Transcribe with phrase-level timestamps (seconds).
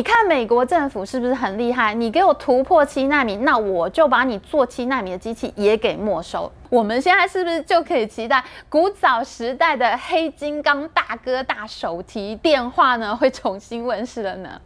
[0.00, 1.92] 你看美国政府是不是很厉害？
[1.92, 6.50] 你给我突破七纳米，那我就把你做七纳米的机器也给没收。
[6.70, 14.58] 我们现在是不是就可以期待古早时代的黑金刚大哥大手提电话呢，会重新问世了呢？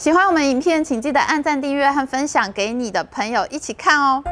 [0.00, 4.24] 喜欢我们影片，请记得按赞、订阅和分享给你的朋友一起看哦。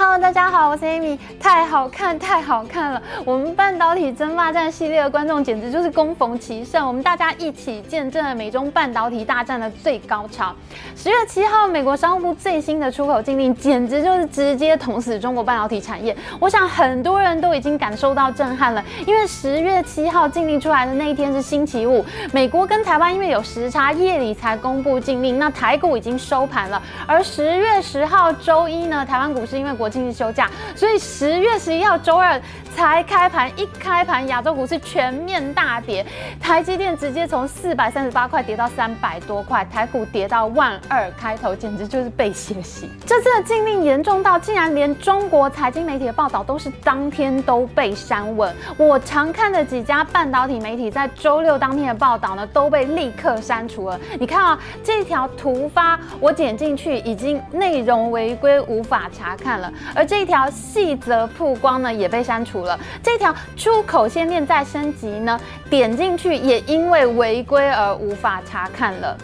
[0.00, 1.18] Hello，大家好，我是 Amy。
[1.40, 3.02] 太好看，太好看了！
[3.24, 10.54] 我们半导体争霸战系列的观众简直就是攻逢其胜，我们大家一起见证了美中半导体大战的最高潮。
[10.94, 16.16] 十月七号，美国商务部最新的出口禁令，简直就是直接捅死中国半导体产业。
[16.38, 26.80] 我想很多人都已经感受到震撼了，因为十月七号禁令出来的那一天是星期五，美国跟台湾因为有时差，夜里才公布禁令，那台股已经收盘了。
[27.04, 32.40] 而十月十号周一呢，台湾股市因为国庆日休假，所以十月十一号周二
[32.74, 36.04] 才开盘，一开盘亚洲股市全面大跌，
[36.40, 42.88] 台积电直接从四百三十八块跌到三百多块，台股跌到万二开头，简直就是被血洗。
[43.06, 48.54] 这次的禁令严重到，竟然连中国财经媒体的报道都是当天都被删文。
[48.76, 53.98] 我常看的几家半导体媒体在周六当天的报道呢，都被立刻删除了。
[54.20, 59.72] 你看啊，这条突发，我点进去已经内容违规，无法查看了。
[59.94, 62.78] 而这一条细则曝光呢，也被删除了。
[63.02, 69.16] 这条出口先练再升级呢，点进去也因为违规而无法查看了。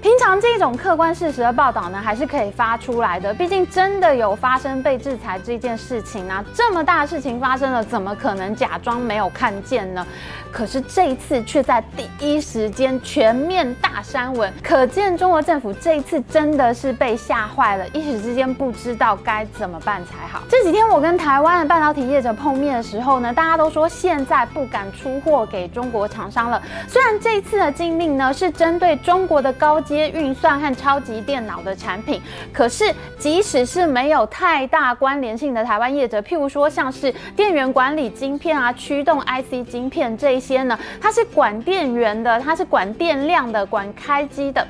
[0.00, 3.34] 平常这种客观事实的报道呢，还是可以发出来的。
[3.34, 10.06] 毕竟真的有发生被制裁这件事情啊，这么大的事情发生了，怎么可能假装没有看见呢？
[10.50, 11.82] 可是这一次却在
[12.18, 20.42] 第一时间全面大删文，可见中国政府这一次真的是被吓坏了，一时之间不知道该怎么办才好。
[20.48, 26.62] 这几天我跟台湾的半导体业者碰面的时候呢，大家都说现在不敢出货给中国厂商了。
[26.86, 32.20] 虽然这一次的禁令呢是针对中国的高些运算和超级电脑的产品，
[32.52, 44.66] 可是即使是没有太大关联性的台湾业者，譬如说像是电源管理晶片啊、驱动 IC 晶片这一些呢，它是管电源的，它是管电量的，管开机的。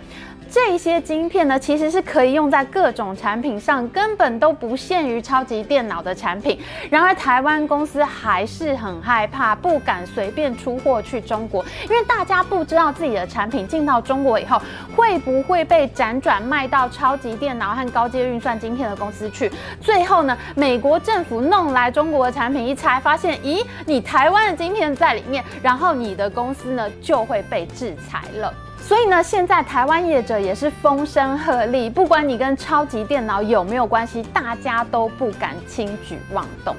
[0.66, 6.58] 这些晶片呢，其实是可以用在各种产品上，根本都不限于超级电脑的产品。
[6.90, 14.60] 然而，台湾公司还是很害怕，不敢随便出货去中国，因为大家不知道自己的产品进到中国以后，
[14.96, 19.50] 会不会被辗转卖到超级电脑和高阶运算晶片的公司去。
[19.80, 28.52] 最后呢，美国政府弄来中国的产品一拆，发现，咦，你台湾的晶片在里面，然后你的公司呢就会被制裁了。
[28.80, 36.74] 所以呢，现在台湾业者也是风声鹤唳，不管你跟超级电脑有没有关系，大家都不敢轻举妄动。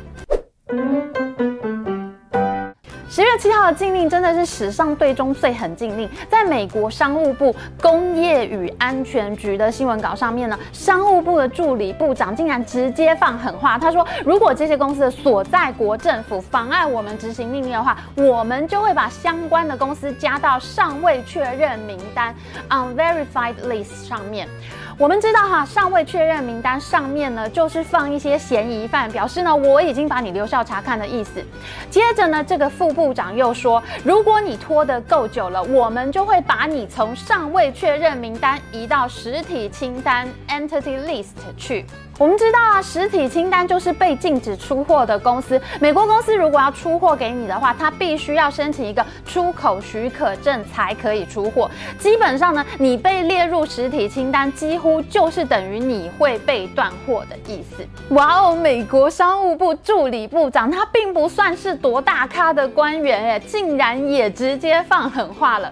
[3.39, 6.09] 七号的禁令真的是史上对中最狠禁令。
[6.29, 22.35] 在美国商务部工业与安全局的新闻稿上面呢，商务部的助理部长竟然直接放狠话，他说：“如果这些公司的所在国政府妨碍我们执行命令的话，我们就会把相关的公司加到尚未确认名单
[22.69, 24.50] （unverified list） 上面。”
[24.99, 31.41] 我们知道哈，尚未确认名单上面呢，就是放一些嫌疑犯，表示呢我已经把你留校查看的意思。
[31.89, 41.85] 接着呢，这个副部长又说，如果你拖得够久了，我们就会把你从尚未确认名单移到实体清单 （entity list） 去。
[42.19, 45.59] 我们知道啊，实体清单就是被禁止出货的公司。
[45.80, 51.72] 美国公司如果要出货给你的话，它必须要申请一个出口许可证才可以出货。
[51.97, 57.88] 基本上呢，你被列入实体清单，几乎就是等于你会被断货的意思。
[58.13, 65.72] 哇哦，美国商务部助理部长他并不算是多大咖的官员，哎，竟然也直接放狠话了。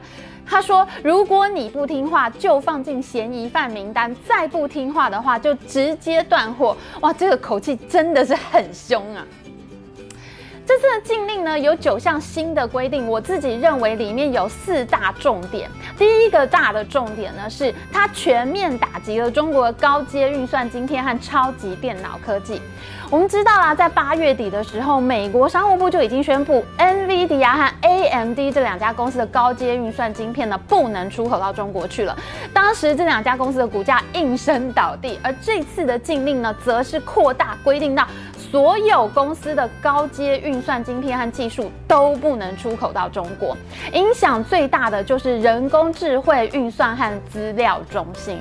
[0.49, 9.25] 他说：“如果你不听话，就放进嫌疑犯名单；再不听话的话，就直接断货。”哇，这个口气真的是很凶啊！
[10.65, 15.69] 这次的禁令呢，有九项新的规定，我自己认为里面有四大重点。
[15.97, 22.61] 第一个大的重点呢，是它全面打击了中国的高阶运算晶片和超级电脑科技。
[23.09, 26.61] 我们知道啊，在八月底的时候，美国商务部就已经宣布
[27.07, 32.15] ，NVIDIA 和 AMD 这两家公司的高阶运算晶片呢，不能出口到中国去了。
[32.53, 38.07] 当时这两家公司的股价应声倒地，而这次的禁令呢，则是扩大规定到
[38.51, 43.55] 所有公司的高阶运算晶片和技术都不能出口到中国。
[43.93, 48.39] 影响最大的就是人工智慧运算和资料中心。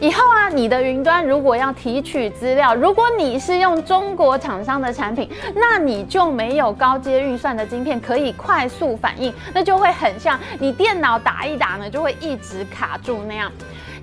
[0.00, 13.50] 以后啊，你的云端如果要提取资料，如果你是用中国厂商的产品，那你就没有高阶运算的晶片可以快速反应，那就会很像你电脑打一打呢，就会一直卡住那样。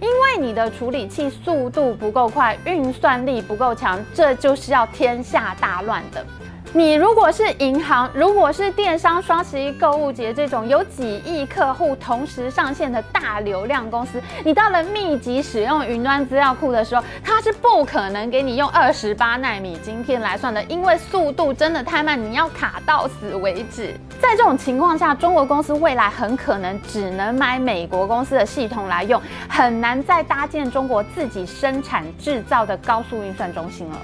[0.01, 6.25] 因为你的处理器速度不够快，运算力不够强，这就是要天下大乱的。
[6.77, 23.97] 你如果是银行，如果是电商双十一购物节这种有几亿客户同时上线的大流量公司，你到了密集使用云端资料库的时候，它是不可能给你用二十八纳米晶片来算的，因为速度真的太慢，你要卡到死为止。
[24.19, 34.01] 在这种情况下，中国公司未来很可能只能买美国公司的系统来用，很难再搭建中国自己生产制造的高速运算中心了。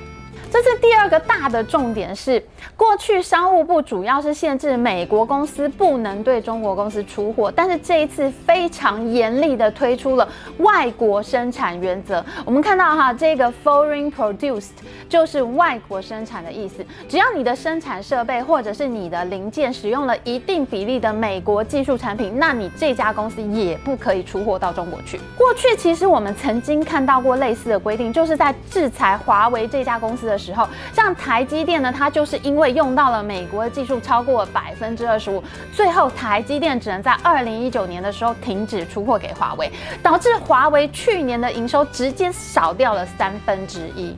[0.52, 2.44] 这次第二个大的重点是，
[2.76, 10.28] 过去商务部主要是限制美国公司不能对中国公司出货，但是这一次非常严厉的推出了
[10.58, 12.24] 外国生产原则。
[12.44, 14.72] 我们看到哈，这个 foreign produced
[15.08, 16.86] 就是外国生产的意思。
[17.08, 25.18] 只要你的生产设备或者是你的零件使用了一定比例的美国技术产品，那你这家公司也不可以出货到中国去。
[25.38, 39.72] 过去其实我们曾经看到过类似的规定，就是在制裁华为这家公司的时候，像台积电呢，它就是因为用到了美国的技术超过百分之二十五，最后台积电只能在二零一九年的时候停止出货给华为，
[40.02, 44.18] 导致华为去年的营收直接少掉了三分之一。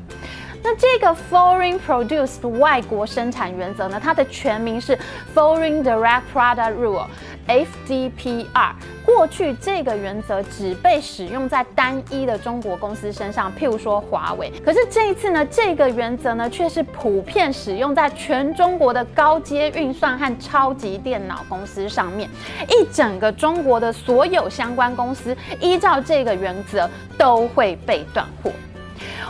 [0.64, 4.98] 那这个 Foreign Produced 外国生产原则呢，它的全名是
[5.36, 8.72] Foreign Direct Product Rule，FDPR。
[9.06, 14.50] 过去这个原则只被使用在单一的中国公司身上，譬如说华为。
[14.64, 22.30] 可是这一次呢，这个原则呢却是普遍使用在全中国的高阶运算和超级电脑公司上面。
[22.70, 28.50] 一整个中国的所有相关公司依照这个原则都会被断货。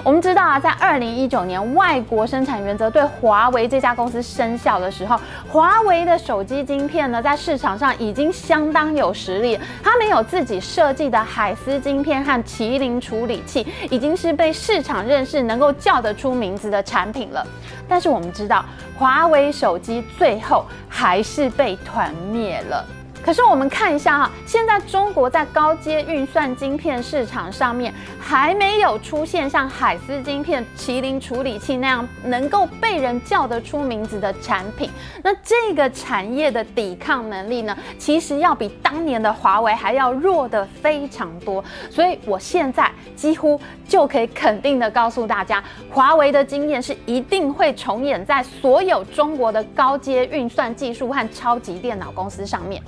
[0.05, 5.17] 我们知道啊，在二零一九年外国生产原则对华为这家公司生效的时候，
[5.47, 9.57] 华为的手机晶片呢，在市场上已经相当有实力。
[9.81, 17.47] 他们有自己设计的海思晶片和麒麟处理器，已经是被市场认识、能够叫得出名字的产品了。
[17.87, 18.65] 但是我们知道，
[18.97, 22.85] 华为手机最后还是被团灭了。
[23.23, 34.89] 可是我们看一下哈，现在中国在高阶运算晶片市场上面还没有出现像海思晶片、麒麟处理器那样能够被人叫得出名字的产品。
[35.23, 41.63] 那这个产业的抵抗能力呢，其实要比当年的华为还要弱得非常多。
[41.89, 52.83] 所以我现在几乎就可以肯定的告诉大家，华为的经验是一定会重演在所有中国的高阶运算技术和超级电脑公司上面。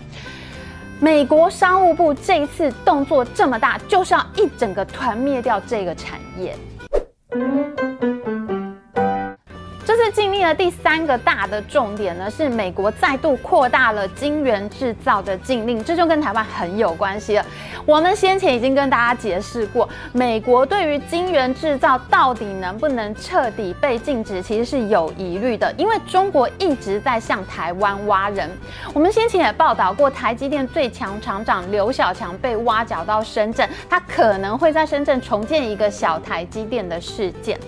[1.01, 6.56] 美国商务部这一次动作这么大，就是要一整个团灭掉这个产业。
[10.15, 17.45] 禁令的第三个大的重点呢，是美国再度扩大了晶圆制造的禁令，这就跟台湾很有关系了。
[17.85, 28.50] 我们先前已经跟大家解释过，美国对于晶圆制造到底能不能彻底被禁止，其实是有疑虑的，因为中国一直在向台湾挖人。
[28.94, 37.59] 我们先前也报道过，台积电最强厂长刘小强被挖角到深圳，他可能会在深圳重建一个小台积电的事件。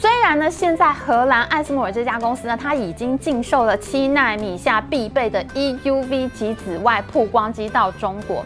[0.00, 8.44] 虽然呢，现在荷兰艾斯摩尔这家公司呢，它已经禁售了七奈米下必备的 EUV 及紫外曝光机到中国，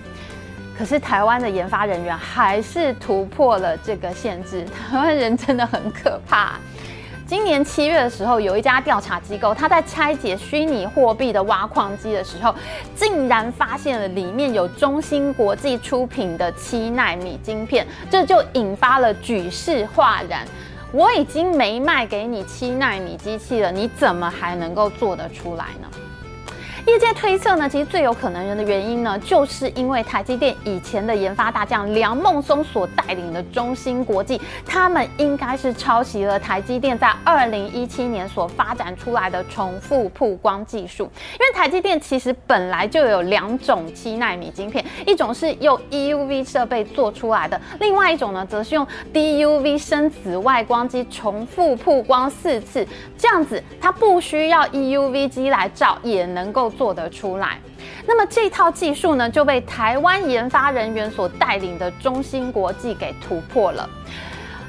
[0.76, 4.67] 可是台湾的研发人员还是突破了这个限制。
[4.91, 6.55] 台湾人真的很可怕。
[7.26, 12.55] 今年七月的时候，有一家调查机构，他在拆解虚拟货币的挖矿机的时候，
[12.95, 20.45] 竟然发现了里面有中芯国际出品的七奈米晶片，这就引发了举世哗然。
[20.93, 25.88] 我已经没卖给你七纳米机器了，你怎么还能够做得出来呢？
[26.87, 41.11] 业界推测呢，其实最有可能的原因呢，就是因为台积电以前的研发大将梁孟松所带领的中芯国际，他们应该是抄袭了台积电在二零一七年所发展出来的重复曝光技术。
[41.33, 52.87] 因为台积电其实本来就有两种七纳米晶片，一种是用 EUV 设备做出来的，另外一种呢，则是用 DUV 深紫外光机重复曝光四次，
[53.19, 56.73] 这样子它不需要 EUV 机来照也能够。
[56.76, 57.59] 做得出来，
[58.06, 63.88] 那么这套技术呢，就被台湾研发人员所带领的中芯国际给突破了。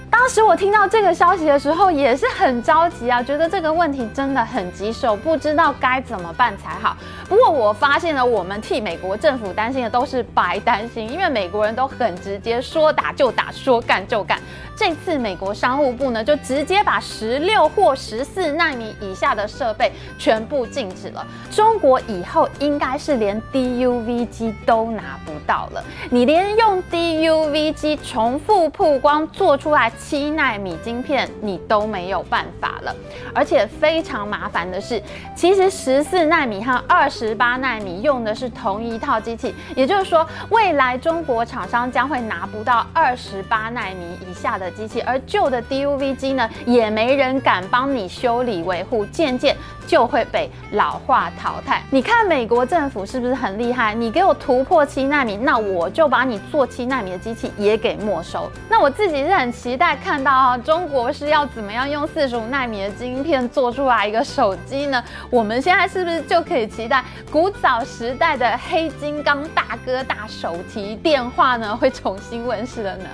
[0.09, 6.97] 当时我听到这个消息的时候，也是很着急啊，觉得这个问题真的很棘手，不知道该怎么办才好。
[7.29, 14.39] 不过我发现了，我们替美国政府担心的都是白担心，因为美国人都很直接，说打就打，说干就干。
[14.77, 21.25] 这次美国商务部呢，就直接把十六或十四纳米以下的设备全部禁止了。
[21.49, 25.83] 中国以后应该是连 DUV 机都拿不到了。
[26.11, 32.95] 你连用 DUV 机重复曝光做出来七纳米晶片，你都没有办法了。
[33.33, 35.01] 而且非常麻烦的是，
[35.35, 49.55] 其实十四纳米和二十八纳米用的是同一套机器，也就是说，未来中国厂商将会拿不到二十八纳米以下的机器，而旧的 DUV 机呢，也没人敢帮你修理维护，渐渐
[49.85, 51.81] 就会被老化淘汰。
[51.89, 53.93] 你看美国政府是不是很厉害？
[53.93, 58.49] 你给我突破七纳米，那我就把你做七纳米的机器也给没收。
[58.69, 65.03] 那我自己是很期待看到啊，中国是要怎么样用四十五纳米的晶片做出来一个手机呢？
[65.29, 73.05] 我们现在是不是就可以期待古早时代的黑金刚大哥大手提电话呢，会重新问世了呢？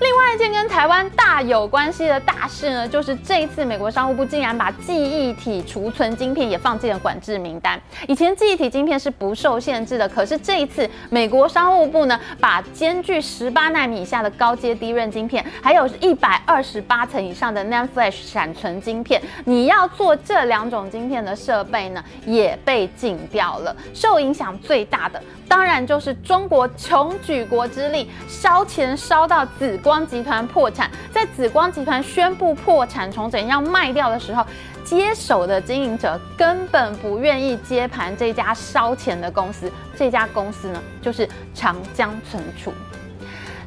[0.00, 7.78] 另外一件跟台湾大有关系的大事呢，就是这一次美国商务部竟然把记忆体储存晶片也放进了管制名单。
[8.08, 23.76] 以前记忆体晶片是不受限制的，可是这一次美国商务部呢，把间距十八纳米以下的高阶低润晶片，还有一百二十八层以上的 NAND Flash 闪存晶片，你要做这两种晶片的设备呢，也被禁掉了。
[23.92, 34.46] 受影响最大的，当然就是中国穷举国之力烧钱烧到紫光集团破产，在紫光集团宣布破产重整要卖掉的时候，
[34.84, 39.68] 接手的经营者根本不愿意接盘这家烧钱的公司。
[39.96, 42.72] 这家公司呢，就是长江存储。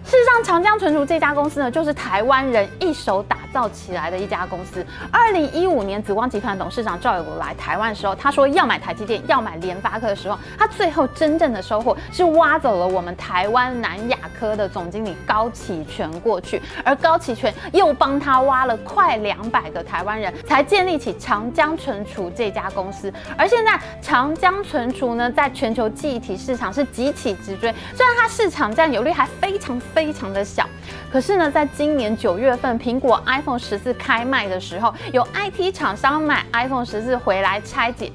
[0.06, 4.86] 事实上，长江存储这家公司呢，就是台湾人一手打造起来的一家公司。
[5.10, 23.12] 二零一五年，紫光集团董事长赵友国来台湾的时候，他说要买台积电，要买联发科的时候，他最后真正的收获是挖走了我们台湾南亚科的总经理高启全过去，而高启全又帮他挖了快两百个台湾人才建立起长江存储这家公司。
[23.38, 29.82] 而现在，长江存储呢，在全球记忆体市场是急起直追，虽然它市场占有率还非常。
[29.94, 30.68] 非常的小，
[31.12, 38.12] 可是呢，在今年九月份，苹果 iPhone 十四开卖的时候，有 IT 厂商买 iPhone 十四回来拆解，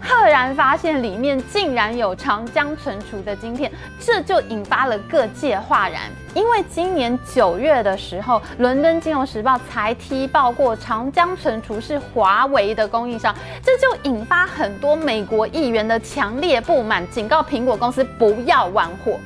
[0.00, 6.02] 赫然发现里面竟然有长江存储的晶片，这就引发了各界哗然。
[6.34, 19.18] 因为今年九月的时候，伦敦金融时报才踢爆过长江存储是华为的供应商，这就引发很多美国议员的强烈不满，警告苹果公司不要玩火。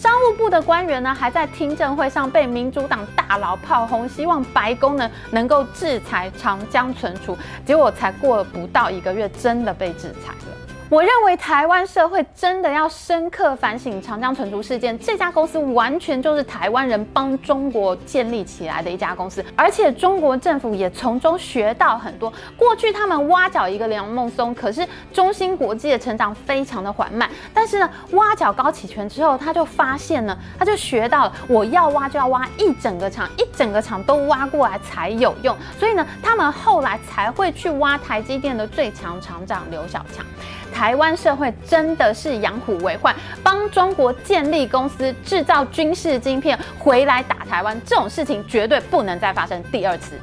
[0.00, 7.36] 商务部的官员呢，还在听证会上被民主党大佬炮轰，希望白宫呢能够制裁长江存储，
[7.66, 10.67] 结果才过了不到一个月，真的被制裁了。
[10.90, 14.98] 我认为台湾社会真的要深刻反省长江存储事件。
[14.98, 22.32] 这家公司完全就是台湾人帮中国建立起来的一家公司，而且中国政府也从中学到很多。
[22.56, 27.28] 过去他们挖角一个梁孟松，可是中芯国际的成长非常的缓慢。
[27.52, 35.54] 但是呢，挖角高启全之后，他就发现呢，他就学到了，我要挖就要挖一整个厂，一整个厂都挖过来才有用。
[35.78, 40.24] 所以呢，他们后来才会去挖台积电的最强厂长刘小强。
[40.72, 50.14] 台湾社会真的是养虎为患，帮中国建立公司，制造军事晶片回来打台湾，这种事情绝对不能再发生第二次。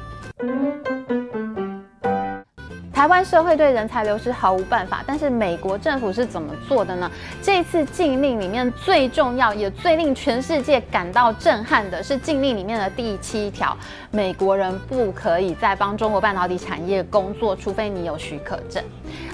[2.92, 7.08] 台湾社会对人才流失毫无办法，但是美国政府是怎么做的呢？
[7.42, 13.76] 这次禁令里面最重要也最令全世界感到震撼的是禁令里面的第七条：
[14.10, 18.82] 美国人不可以再帮中国半导体产业工作，除非你有许可证。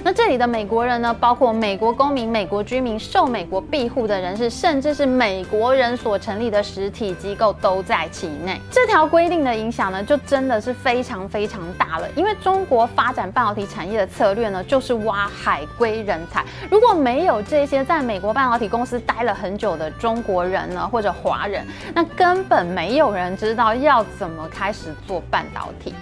[0.05, 8.59] 那这里的美国人呢，包括美国公民、美国居民、受美国庇护的人士，甚至是美国人所成立的实体机构都在其内。
[8.69, 12.09] 这条规定的影响呢，就真的是非常非常大了。
[12.17, 16.43] 因为中国发展半导体产业的策略呢，就是挖海归人才。
[16.69, 25.95] 如果没有这些在美国半导体公司待了很久的中国人呢，或者华人，那根本没有人知道要怎么开始做半导体。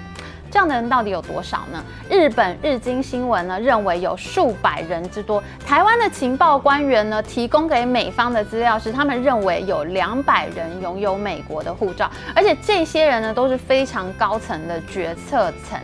[0.52, 1.82] 这样的人到底有多少呢？
[2.10, 5.42] 日本日经新闻呢认为有数百人之多。
[5.66, 15.80] 台湾的情报官员呢提供给美方的资料是，他们认为有两百人拥有美国的护照，而且这些人呢都是非常高层的决策层。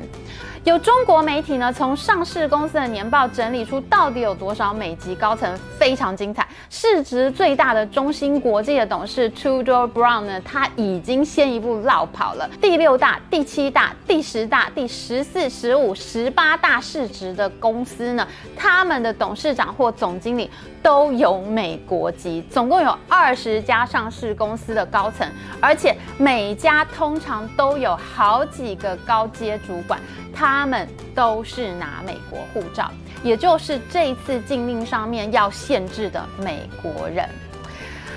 [0.67, 6.45] 有中国媒体呢从上市公司的年报整理出到底有多少美籍高层，非常精彩。
[6.69, 12.49] 市值最大的中芯国际的董事 Tudor Brown 呢，他已经先一步落跑了。
[12.61, 20.51] 第六大、第七大、第十大、第十四、十五、十八大市值的公司呢，他们的董事长或总经理
[20.87, 25.29] 都有美国籍，总共有二十家上市公司的高层，
[25.59, 29.99] 而且每家通常都有好几个高阶主管，
[30.33, 32.89] 他们都是拿美国护照，
[33.21, 37.27] 也就是这次禁令上面要限制的美国人。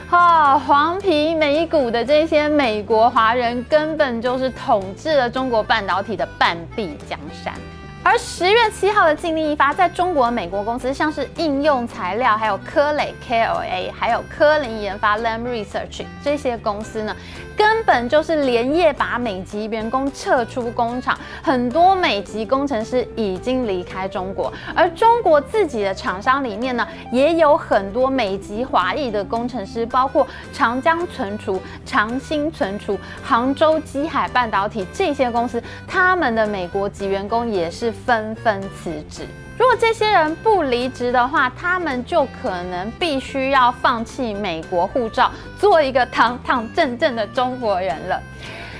[0.08, 7.52] 哈、哦，黄皮美股的这些美国华人，根本就是统治了中国半导体的半壁江山。
[8.02, 17.14] 而十月七号的禁令一发，在中国美国公司像是应用材料、还有科磊 KLA、还有科林研发 Lam Research 这些公司呢，
[17.60, 24.50] 根本就是连夜把美籍员工撤出工厂，很多美籍工程师已经离开中国。
[24.74, 37.90] 而中国自己的厂商里面呢，也有很多美籍华裔的工程师，包括长江存储、长兴存储、杭州基海半导体这些公司，他们的美国籍员工也是。
[37.92, 39.26] 纷纷辞职。
[39.58, 48.22] 如果这些人不离职的话，他们就可能必须要放弃美国护照，做一个堂堂正正的中中国人了。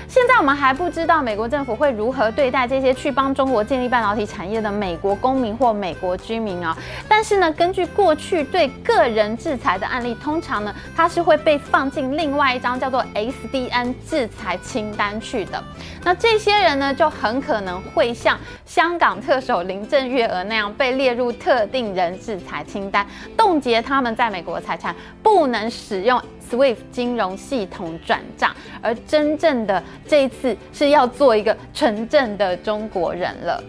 [0.07, 6.77] 现在我们还不知道美国政府会如何对待这些去帮中国建立半导体产业的美国公民或美国居民啊。
[7.07, 15.61] 但是呢，根据过去对个人制裁的案例，通常呢，它是会被放进另外一张叫做 SDN 制裁清单去的。
[16.03, 23.05] 那这些人呢，就很可能会像香港特首林郑月娥那样被列入特定人制裁清单，
[23.37, 26.21] 冻结他们在美国财产，不能使用。
[26.51, 33.63] SWIFT 金融系统转账，而真正的这一次是要做一个纯正的中国人了。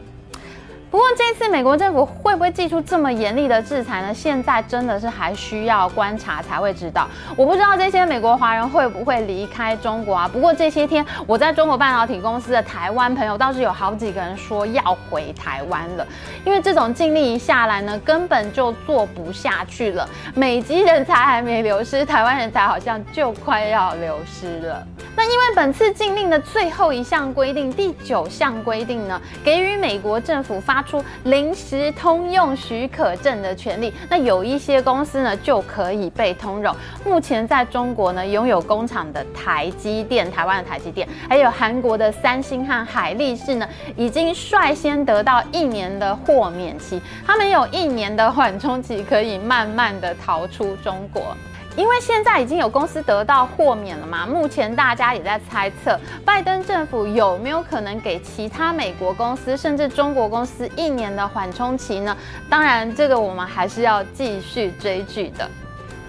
[0.92, 4.12] 不过这次美国政府会不会祭出这么严厉的制裁呢？
[4.12, 7.08] 现在真的是还需要观察才会知道。
[7.34, 10.28] 我不知道这些美国华人会不会离开中国啊？
[10.28, 16.06] 不过这些天我在中国半导体公司的台湾朋友倒是有好几个人说要回台湾了，
[16.44, 20.06] 因为这种禁令一下来呢，根本就做不下去了。
[20.34, 24.86] 美籍人才还没流失，台湾人才好像就快要流失了。
[25.16, 33.92] 那因为本次禁令的最后一项规定，第九项规定呢，给予美国政府发出临时通用许可证的权利。
[34.08, 36.74] 那有一些公司呢，就可以被通融。
[37.04, 47.00] 目前在中国呢，拥有工厂的台积电，台湾的台积电，还有韩国的三星和海力士呢，已经率先得到一年的豁免期。
[47.26, 51.36] 他们有一年的缓冲期，可以慢慢的逃出中国。
[51.74, 62.16] 因为现在已经有公司得到豁免了嘛，目前大家也在猜测，拜登政府有没有可能给其他美国公司甚至中国公司一年的缓冲期呢？
[62.50, 65.48] 当然，这个我们还是要继续追剧的。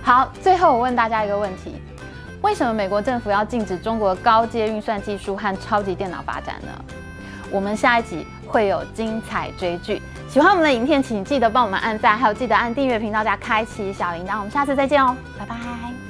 [0.01, 1.81] 好，最后我问大家一个问题：
[2.41, 6.85] 为什么美国政府要禁止中国高阶运算技术和超级电脑发展呢？
[7.49, 9.99] 我们下一集会有精彩追剧。
[10.29, 14.37] 喜欢我们的影片，请记得帮我们按赞，还有记得按订阅频道加开启小铃铛。
[14.37, 16.02] 我们下次再见哦，拜拜。